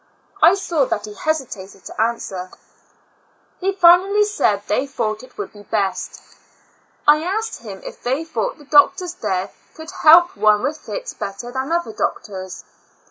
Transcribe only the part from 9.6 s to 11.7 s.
could help one with fits better